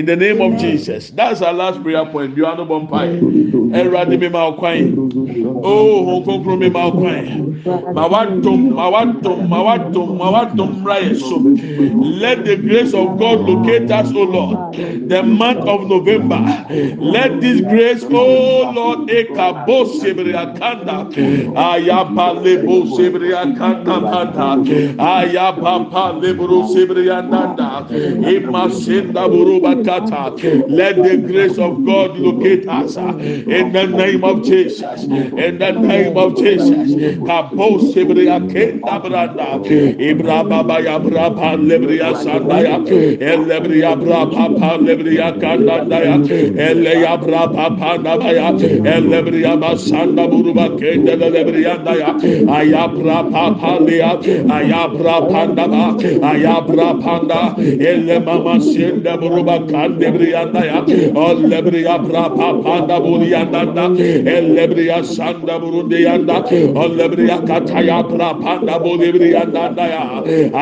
[0.00, 1.10] in the name of Jesus.
[1.10, 2.32] That's our last prayer point.
[2.38, 3.20] Wa no bɔ mpa yi
[3.78, 4.96] ɛwurade mi ma ɔkwan
[5.62, 10.16] oh hon konkron mi ma ɔkwan ma wa dum ma wa dum ma wa dum
[10.16, 11.36] ma wa dum mra yɛ so.
[12.22, 14.56] Let the grace of God locate us o Lord.
[15.08, 16.40] The month of November.
[16.98, 21.12] Let this grace oh Lord eka bo sebiri akanda.
[21.54, 24.56] Ayaba lebo sebiri akanda bata
[24.96, 27.84] ayaba pa lebo sebiri ananda.
[27.90, 33.08] Imasenda buruba kata let the grace of God locate us uh,
[33.58, 36.94] in the name of Jesus in the name of Jesus.
[37.26, 39.48] Kabo sebiri akenda branda
[40.08, 42.76] ibraba ya braba lebriya sandaya
[43.32, 46.16] elebriya braba pa lebriya kanda daya
[46.68, 48.48] ele ya braba pa nabaya
[48.94, 52.10] elebriya basanda buruba kenda lebriya daya
[52.58, 54.12] aya braba pa leya
[54.58, 55.84] aya braba naba
[56.32, 57.14] aya braba
[57.90, 60.78] ele mama senda buruba kandebriyanda ya
[61.26, 63.86] allebriya prapa panda buriyanda da.
[64.36, 66.36] Ellebriya sanda burundiyanda
[66.82, 70.04] allebriya kataya prapanda bulibriyanda da ya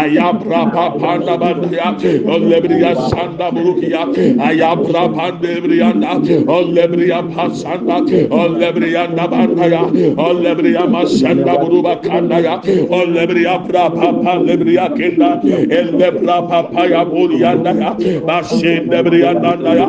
[0.03, 1.91] aya prapa panda banda ya
[2.35, 4.03] allebriya sanda burukiya
[4.49, 6.13] aya prapa debriyanda
[6.59, 7.99] allebriya pasanda
[8.43, 9.83] allebriya nabanda ya
[10.29, 12.55] allebriya masanda buruba kanda ya
[13.01, 15.31] allebriya prapa panda lebriya kenda
[15.79, 17.91] elle prapa paya buriyanda ya
[18.27, 19.87] basende elebri yandandaya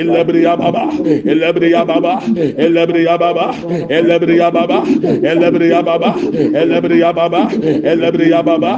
[0.00, 0.84] elebri yababa
[1.32, 2.14] elebri yababa
[2.64, 3.46] elebri yababa
[3.88, 4.78] elebri yababa
[5.30, 6.10] elebri yababa
[6.60, 7.42] elebri yababa
[7.92, 8.72] elebri yababa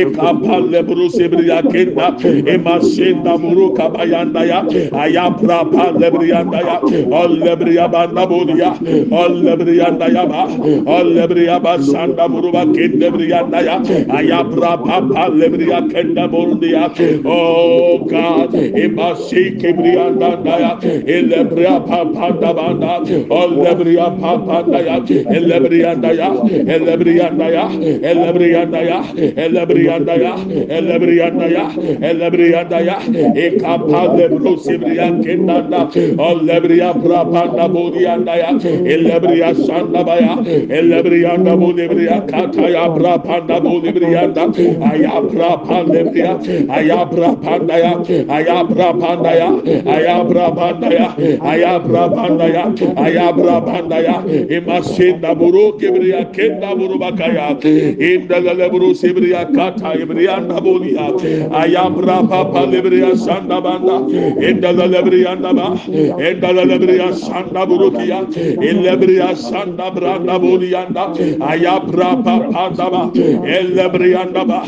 [0.00, 2.14] ikapal lebru sebri yakenda
[2.54, 4.62] emasenda muru kabayandaya
[5.02, 6.78] ayapra pal lebri yandaya
[7.20, 8.70] ol lebri yabanda bodia
[9.10, 10.42] ol lebri yandaya ba.
[10.86, 16.84] Ol lebri yaba sanda muru ba kende lebri yandaya ayapra pal lebri yakenda bodia
[17.24, 18.54] oh god.
[18.54, 24.96] Emas şey She Kibrianda Daya, Elebria Panda Banda, Olebria Panda Ya,
[25.36, 26.30] Elebrianda Ya,
[26.74, 27.68] Elebrianda Ya,
[28.10, 29.04] Elebrianda Ya,
[29.36, 30.36] Elebrianda Ya,
[30.68, 31.70] Elebrianda Ya,
[32.10, 32.98] Elebrianda Ya,
[33.34, 38.50] Ekapande e Brosibrian Kendanda, Olebria Prapanda Bodianda Ya,
[38.94, 40.36] Elebria Sanda Baya,
[40.78, 44.44] Elebrianda Bodebria Kataya Prapanda Bodebrianda,
[44.90, 47.92] Ayabra Pandebria, Ayabra Pandaya,
[48.28, 51.06] Ayabra Pandaya, brabandaya, aya brabandaya,
[51.42, 52.64] aya brabandaya,
[52.96, 54.16] aya brabandaya,
[54.50, 61.14] imasinda buru kibriya kenda buru bakaya, indelele buru sibriya kata ibriyanda buliya,
[61.52, 64.00] aya brabapa libriya sanda banda,
[64.40, 68.26] indelele briyanda ba, indelele briya sanda buru kiya,
[68.60, 73.10] illebriya sanda branda buliyanda, aya brabapa da ba,
[73.46, 74.62] ellebriyanda ba,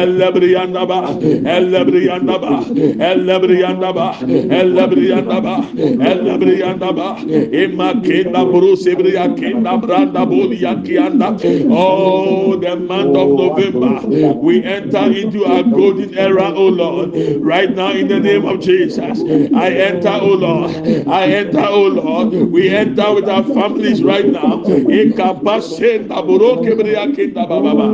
[0.00, 2.64] ellebriyanda ba, ellebriyanda ba,
[3.10, 5.56] ellebriyanda elebriyanda ba elebriyanda ba
[6.10, 7.08] elebriyanda ba
[7.52, 11.36] imakenda buru sebriya kenda branda buliya kiyanda
[11.70, 14.00] oh the month of November
[14.36, 17.12] we enter into our golden era oh Lord.
[17.40, 19.20] Right now in the name of Jesus
[19.54, 20.70] I enter oh Lord.
[21.08, 22.32] I enter oh Lord.
[22.50, 24.62] We enter with our families right now.
[25.00, 27.88] Ikapasenda buru kebriya kenda baba ba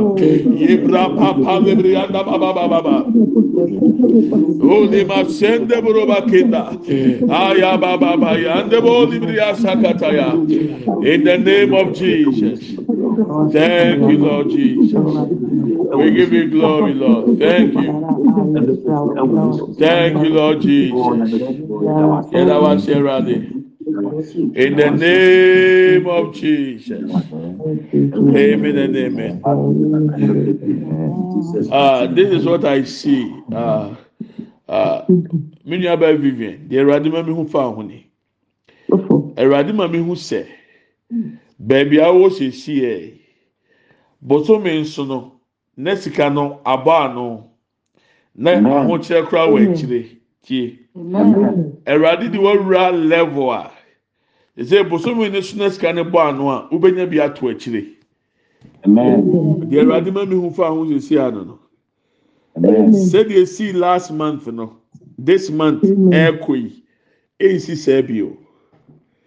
[0.55, 3.03] yebra papa lebriyanda baba baba
[4.61, 5.81] Holy masende
[7.29, 10.33] Aya baba baya bo libriya sakataya.
[11.05, 12.59] In the name of Jesus.
[13.51, 14.93] Thank you, Lord Jesus.
[15.95, 17.39] We give you glory, Lord.
[17.39, 17.91] Thank you.
[19.79, 20.97] Thank you, Lord Jesus.
[22.33, 23.37] Ẹ̀rọ adé.
[24.55, 27.01] In the name of Jesus.
[28.35, 29.41] Amen and amen.
[31.71, 33.31] Uh, this is what I see.
[33.53, 33.95] Uh,
[34.67, 38.05] me nua baa Vivian, deɛ Awurade ma mi ho fa ho ni.
[39.37, 40.45] Awurade ma mi ho sɛ,
[41.59, 43.13] beebi a wɔwɔ siesie yɛ,
[44.21, 45.39] bosome nso no,
[45.77, 47.49] na sika no abɔ ano,
[48.35, 50.05] na ahokyerɛ koraa wɔ akyire
[50.43, 50.79] tie.
[51.85, 53.71] Awurade de wɔwura level a,
[54.57, 57.85] ɛsɛ bosome ne so na sika ne bɔ ano a, wobɛnya bi ato akyire.
[58.85, 61.59] Deɛ Awurade ma mi ho fa ho siesie ano no.
[62.57, 62.91] Amen.
[62.93, 64.77] sɛdeɛ esi last month no
[65.17, 66.83] this month ɛɛkɔ yi
[67.39, 68.37] ɛnsi sɛ bi o.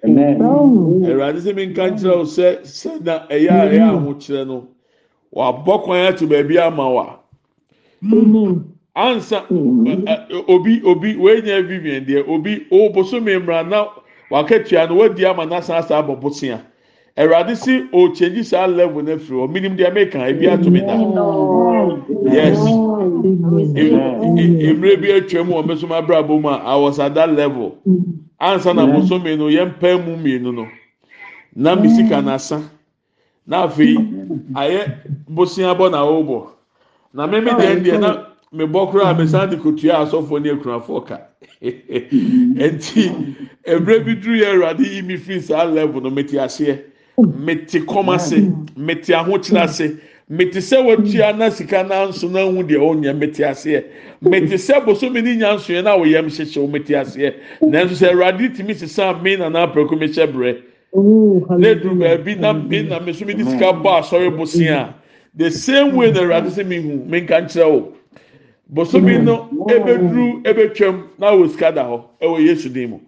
[0.05, 0.41] Amen.
[0.41, 4.69] awurade sɛ mi nka nkyerɛ o sɛ sɛ na ɛyɛ a ɛyɛ ahokyerɛ no
[5.35, 7.17] wabɔ kwan ato baabi ama wa
[8.97, 9.45] ansa
[10.49, 13.87] obi obi wɛnyɛ vivian deɛ obi o bosomi mmira na
[14.31, 16.61] wakatua no wadi ama n'asan asa abɔ bosia
[17.17, 20.81] awurade si o kyɛnji saa level na firi hɔ minim deɛ meka ebi ato mi
[20.81, 20.95] da
[22.33, 22.59] yes.
[24.75, 27.77] mmerɛ bi atwa mu wɔ me so abrabɔ mu a I was at that level.
[28.41, 30.69] Ansa na bosome no yɛn mpɛn mu mmienu no
[31.55, 32.63] na mi sika n'asa
[33.47, 33.97] na afei
[34.55, 34.93] ayɛ
[35.29, 36.47] bosia bɔ na ɔrebɔ
[37.15, 41.01] na mímí deɛ deɛ na mi bɔ koraa mi san de kotua asɔfo ne ekunafo
[41.07, 41.19] ka.
[41.61, 43.11] Nti
[43.67, 46.90] mmerɛ bi duru yɛ awurade yi mi firi saa level no mi ti aseɛ.
[47.27, 49.97] mete kɔm ase mete ahokyerɛ ase
[50.29, 53.85] mete sɛ watua na sika nanso no ahu deɛ ɔnyɛ mete aseɛ.
[54.23, 57.35] Mete sɛ bosome ne nya nsoeɛ no a wɔyam hyehyew mete aseɛ.
[57.63, 60.57] Nanso sɛ awurade tumi sesaa me nanaaprɛko mehyɛ berɛ
[60.93, 64.95] na duru baabi na me na me so mede sika bɔ asɔre bosea a
[65.35, 67.93] the same way na awurade sɛ mehu menka nkyerɛ wo.
[68.73, 72.99] Bosomi no ebeduru ebetwam na wɔ sika da hɔ ɛwɔ yesu dim mu.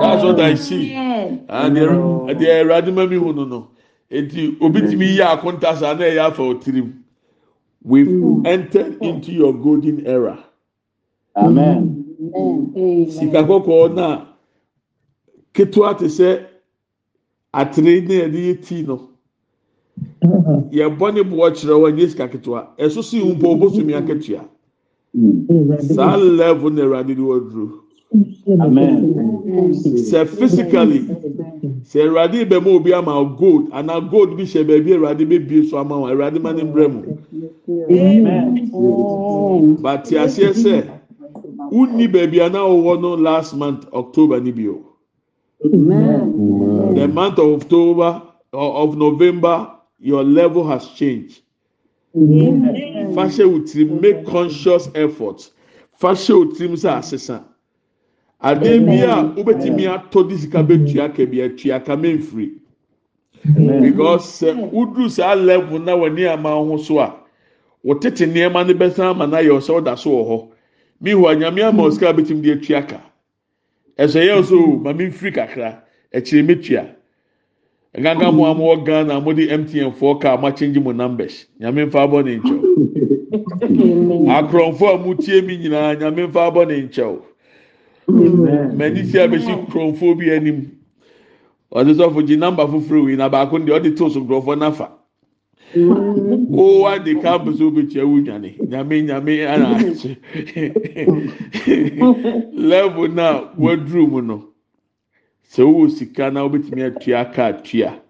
[0.00, 0.92] That's what i see.
[0.94, 1.86] And the
[2.38, 3.68] the awurade ma mi hu no no
[4.10, 6.92] eti obi ti mi yɛ akonta saa na ɛyɛ afa otirim
[7.82, 8.00] we
[8.44, 10.38] entered into your golden era.
[11.36, 12.04] Amen.
[13.10, 14.26] sika kɔkɔɔ na
[15.54, 16.44] ketewa te sɛ
[17.54, 19.08] atere ne yɛde yɛ tii no
[20.72, 24.44] yɛbɔ ne boɔ kyerɛ wɔ nye sika ketewa ɛso si mpo obosomi akatua
[25.94, 27.82] saa level na awurade de wɔ duro
[28.60, 28.96] Amen.
[30.08, 31.00] sɛ physically
[31.82, 33.68] sɛ awurade bɛ ma obi ama gold.
[33.72, 36.86] Ana gold bi hyɛ baabi awurade bɛ bie so ama wo awurade ma ne mbrɛ
[36.92, 37.02] mu
[40.04, 40.84] te aseɛ sɛ
[41.72, 44.78] wunni baabi a na wɔwɔ no last month october ni bi o
[46.94, 51.42] the month of october or of november your level has changed.
[52.14, 55.50] Fahyɛ wo tirim make conscious effort
[56.00, 57.44] fahyɛ wo tirim sɛ asesa.
[58.42, 62.52] Adeɛ bi a wobɛtumi atɔ de sika bɛtua ka bi atua ka mɛmfiri
[63.82, 67.14] because sɛ woduru saa level na w'ani ama ho so a
[67.84, 70.48] wotete nneɛma no bɛsan ama no ayɛ wo sɛ woda so wɔ hɔ
[71.02, 73.00] mihu anyame ama wo sika bɛtumi de atua ka.
[73.98, 75.82] Ɛsɛ yɛ so o ma mefiri kakra
[76.12, 76.95] akyire mɛtua
[78.02, 81.46] gangan mu a mo wɔ ghana mo de mtn foɔ kaa mo akyɛngye mo numbers.
[81.60, 82.60] Nyame nfa abɔ ne nkyɛw
[84.28, 87.18] akorɔmfoɔ a mo tie mi nyinaa nyame nfa abɔ ne nkyɛw
[88.76, 90.70] mɛni si abɛsi kurɔmfoɔ bi anim
[91.72, 94.90] ɔde sɔfo gye namba foforɔ wi na baako deɛ ɔde to so nkurɔfoɔ nafa
[95.74, 98.54] o wa de kampu so obetua wu nyane.
[98.68, 99.76] Nyame nyame ana.
[102.52, 104.44] Level na waduru mu no.
[105.50, 108.00] Sɛ wowɔ sika na wobɛtumi atua ka atua.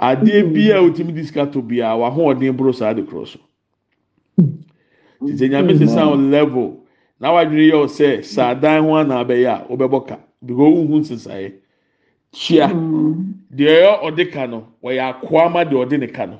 [0.00, 3.38] Adeɛ bi a wotumi di sika to bia wahoɔden boro saa de korɔ so.
[4.36, 6.80] Te sɛ nyame sesa wo level
[7.20, 10.18] na wadwene yɛ wo sɛ saa dan ho ana abɛyɛ a wobɛbɔ ka.
[10.44, 11.52] Because wohu nsesaeɛ
[12.32, 12.68] tua
[13.54, 16.38] deɛ ɛyɛ ɔde ka no wɔyɛ akoa ma deɛ ɔde ne ka no.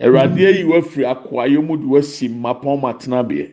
[0.00, 3.52] Awurade ayi wafiri akoayɛ mu de wasi mmapɔn ma tenabeɛ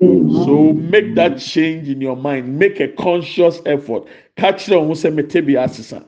[0.00, 2.58] so make that change in your mind.
[2.58, 4.04] Make a conscious effort.
[4.36, 6.04] Ka kyerɛ ho sɛ mete bi asesa.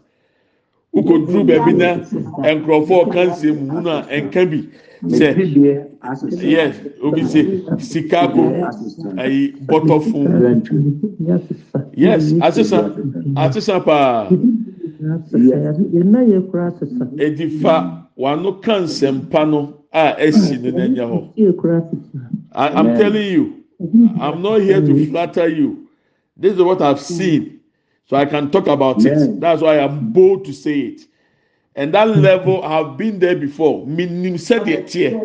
[0.94, 1.96] Wokɔduru baabi na
[2.54, 4.68] nkurɔfoɔ ɔka nsɛm mu no a ɛnka bi
[5.08, 8.42] sɛ yes obi sɛ sika ko
[9.18, 10.62] ayi bɔtɔ fun
[11.96, 12.94] yes asesa
[13.36, 13.80] asesa.
[13.84, 14.28] paa
[17.18, 21.18] edi fa wano ka nsɛmpa no a ɛsi no n'anya hɔ
[22.54, 25.10] i'm telling you I'm not here to mm.
[25.10, 25.88] flatter you.
[26.36, 27.00] This is what I've mm.
[27.00, 27.60] seen.
[28.06, 29.12] So I can talk about yeah.
[29.12, 29.40] it.
[29.40, 31.02] That's why I'm bold to say it.
[31.76, 32.20] And that mm.
[32.20, 33.86] level, I've been there before.
[33.86, 35.18] Minim said it here.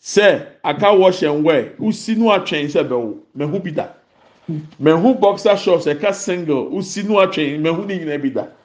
[0.00, 1.70] Sir, I can't wash and wear.
[1.78, 4.00] Who see no change, sir, me who be that?
[4.48, 6.68] Me who boxer shorts, I can't single.
[6.70, 8.56] Who see no change, me who didn't be that?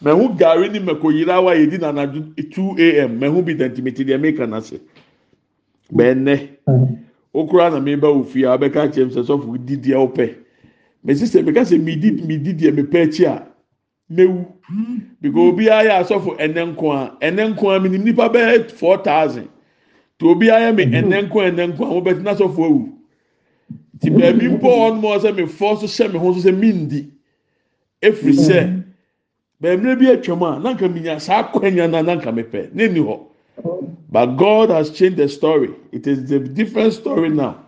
[0.00, 1.08] Me who garini me ko
[1.42, 3.18] wa yedi na na 2 a.m.
[3.18, 4.82] Me who be the intimate the American as it.
[5.90, 6.56] Bene.
[7.34, 10.34] okura na meba ofie a abɛka kyerɛ sɛ sɔfo didi a ɔpɛ
[11.04, 13.46] mesi sɛ meka sɛ midi midi deɛ mepɛ akyi a
[14.10, 14.46] mewu.
[15.20, 15.50] Because hmm.
[15.50, 19.48] obiara yɛ asɔfo ɛnɛ nko a ɛnɛ nko a minim nipa bɛyɛ four thousand.
[20.18, 20.94] To obiara yɛ mi hmm.
[20.94, 22.92] ɛnɛ nko a ɛnɛ nko a mo bɛ tena sɔfo ewu
[24.00, 26.72] ti baabi mpɔ wɔn mo sɛ mi fɔ so hyɛ mi ho so sɛ mi
[26.72, 27.10] ndi
[28.02, 28.80] efiri sɛ hmm.
[29.60, 33.00] baabi bi atwam a nanka mi nya saa akɔnya na nanka mi pɛ ne ni
[33.00, 33.20] hɔ.
[34.10, 37.64] But God has changed the story it is a different story now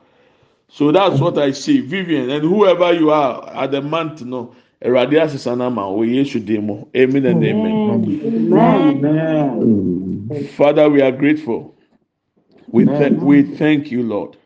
[0.69, 4.55] so that's what I see Vivian and whoever you are at the month no.
[4.85, 8.53] Awurade asesa na ma wɔ Yesu dim mu amen and amen.
[8.53, 10.29] Amen.
[10.29, 10.49] Mm.
[10.51, 11.75] Father, we are grateful.
[12.69, 14.37] We, th- we thank you, Lord.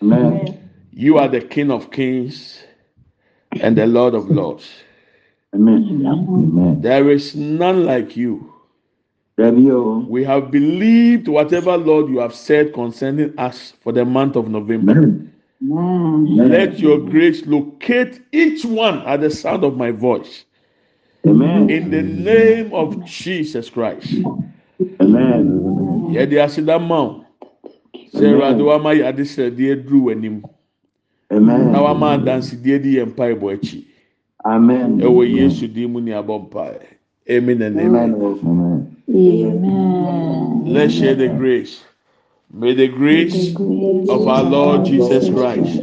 [0.00, 0.70] Amen.
[0.92, 2.62] You are the King of kings
[3.60, 4.70] and the Lord of lords.
[5.54, 6.06] Amen.
[6.06, 6.80] Amen.
[6.80, 8.53] There is none like you.
[9.38, 10.06] Dabi o.
[10.08, 14.92] We have believed whatever, Lord, you have said concerning us for the month of November.
[14.92, 15.30] Amen.
[15.60, 20.44] Let your grace locate each one at the sound of my voice.
[21.26, 21.70] Amen.
[21.70, 24.12] In the name of Jesus Christ.
[25.00, 26.10] Amen.
[26.12, 27.24] Yɛde aseda ma wo.
[28.14, 30.44] Sɛ Awurade wama yɛ adesrɛdeɛ duru w'anim.
[31.32, 31.72] Amen.
[31.72, 33.84] Na wama adansedie di yɛn mpaebɔ akyi.
[34.44, 35.00] Amen.
[35.00, 36.78] Ɛwɔ Yesu din mu ni abɔ mpae.
[37.30, 38.14] Amen and amen.
[38.14, 38.96] Amen.
[39.08, 40.64] Amen.
[40.66, 41.82] Let's share the grace.
[42.52, 45.82] May the grace of our Lord Jesus Christ,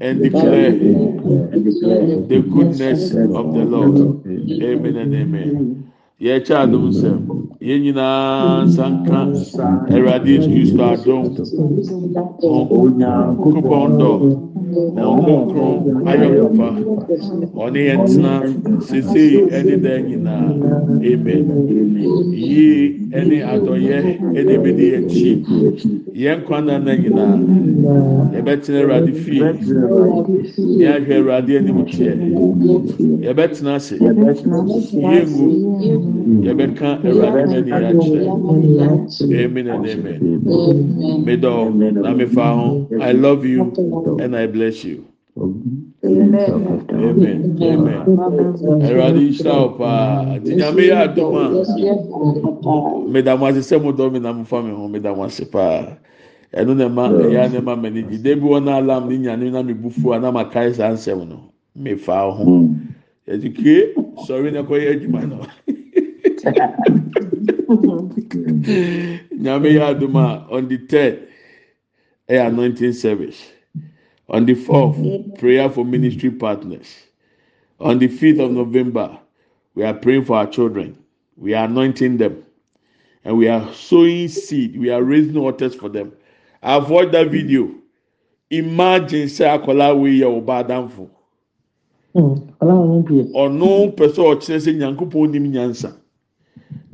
[0.00, 4.26] and declare the goodness of the Lord.
[4.26, 5.93] Amen and amen.
[6.20, 7.18] Yɛkyɛ adum nsɛm.
[7.60, 9.18] Yɛn nyinaa nsanka.
[9.90, 11.22] Awurade Yesu Kristo adum
[13.42, 14.12] kupɔn dɔ.
[14.94, 15.74] Na ɔkɔnkɔn
[16.10, 16.68] ayɔnkofa
[17.62, 18.32] ɔne yɛn tena
[18.86, 20.46] sesei ɛne dan nyinaa.
[21.02, 21.42] Amen.
[22.32, 23.98] Yie ɛne adɔyɛ
[24.38, 25.30] ɛne ebedi akyi.
[26.14, 27.36] Yɛn kwan na na nyinaa.
[28.34, 29.42] Yɛbɛtena Awurade fie.
[30.78, 32.10] Yɛahwɛ Awurade anim kyɛ
[33.26, 33.96] yɛbɛtena ase.
[33.98, 35.46] Yɛngu
[36.44, 37.90] yɛbɛka Awurade akyerɛ
[39.44, 40.20] amen and amen
[41.26, 41.52] medɔ
[41.94, 43.72] na mefa ho I love you
[44.20, 45.04] and I bless you.
[45.36, 46.86] Amen.
[46.94, 47.56] Amen.
[48.86, 50.38] Awurade nhyira wo paa.
[50.38, 54.88] Nti nyame yɛ adom a meda mo ase sɛ mi na mo fa mi ho
[54.88, 55.96] meda mo ase paa.
[56.54, 58.18] Ɛno na ɛma ɛyɛ na ɛma m'ani gye.
[58.18, 61.26] Debi wɔn alam ne nyane na mi bu fu a na ma kae saa nsɛm
[61.28, 61.40] no.
[61.74, 62.68] Me ho.
[63.26, 63.94] Yɛdi kue
[64.28, 65.40] sɔre na kɔ yɛ adwuma no.
[69.38, 71.28] Nyame yɛ adom a on the third
[72.28, 73.50] ɛyɛ anointing service.
[74.28, 76.88] On the 4th, prayer for ministry partners.
[77.80, 79.18] On the 5th of November,
[79.74, 80.96] we are praying for our children.
[81.36, 82.42] We are anointing them.
[83.24, 84.78] And we are sowing seed.
[84.78, 86.12] We are raising altars for them.
[86.62, 87.70] Avoid that video.
[88.50, 91.08] Imagine say akola we yɛ ɔba adamfo.
[92.14, 95.96] Ɔno pɛ sɛ ɔkyerɛ sɛ nyankopɔn nim nyansa.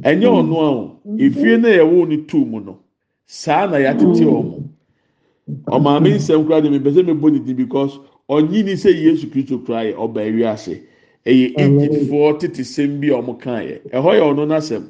[0.02, 0.96] Ɛnyɛ ɔno a o.
[1.18, 2.78] Efie na yɛwɔ ne tu mu no.
[3.26, 4.64] Saa na yɛatete wɔn.
[5.66, 7.98] ɔmaame nsɛm kura de mi pɛ sɛ mi bɔ ne din because
[8.28, 10.80] ɔnyi ni sɛ yesu kristo kura yɛ ɔba ewi ase
[11.26, 13.80] ɛyɛ egyptfoɔ tete sɛm bi a ɔmo kan yɛ.
[13.90, 14.84] Ɛhɔ yɛ ɔno n'asɛm.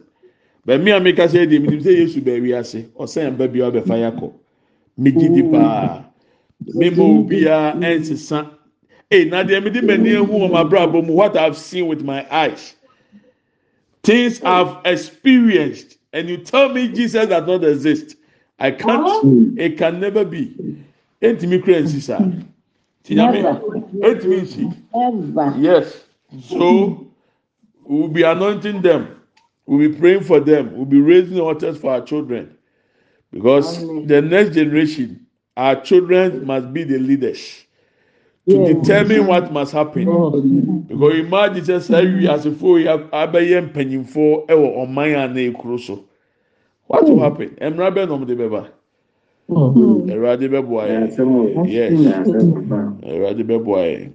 [0.67, 3.49] Bɛmi a mi ka sɛ ɛdi mi nim sɛ yesu ba ewi ase ɔsɛn ba
[3.49, 4.33] bi a ɔbɛfa yakɔ
[4.99, 6.05] mi gyi di paa.
[6.75, 8.47] Mi ma obiara ɛnsesa.
[9.11, 11.87] Ee na deɛ mi di mɛ ni ehu wɔn abrabɔ mu what i have seen
[11.89, 12.77] with my eyes
[14.03, 14.47] things oh.
[14.47, 18.17] i have experienced and you tell me jesus does not exist.
[18.61, 19.07] I can't.
[19.07, 19.21] Uh-huh.
[19.57, 20.55] It can never be.
[21.23, 22.21] Entimi kura nsi saa.
[23.05, 23.43] Tinyame.
[24.03, 24.77] Entimi nsi.
[24.95, 25.55] Ever.
[25.59, 26.05] Yes.
[26.43, 27.07] So
[27.85, 29.17] we will be anointing them.
[29.67, 30.77] We'll be praying for them.
[30.77, 32.57] We'll be raising altars for our children.
[33.33, 34.07] Because Amen.
[34.07, 35.27] the next generation,
[35.57, 37.65] our children must be the leaders
[38.51, 40.05] to determine what must happen.
[40.89, 46.05] Because imagine sɛ sɛ awi asefo yi abɛyɛ mpanyinfoɔ ɛwɔ ɔman a na ekuro so.
[46.87, 47.51] What will happen?
[47.61, 48.67] Mmara bɛ na ɔmo de bɛba.
[49.51, 51.69] Awurade bɛboa yɛn.
[51.69, 51.93] Yes.
[53.03, 54.09] Awurade bɛboa yɛn.